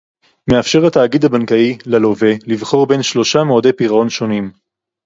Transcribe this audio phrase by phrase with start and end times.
[0.51, 4.51] מאפשר התאגיד הבנקאי ללווה לבחור בין שלושה מועדי פירעון שונים